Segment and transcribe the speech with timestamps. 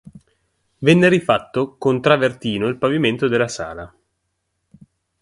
[0.79, 3.93] Venne rifatto con travertino il pavimento della sala.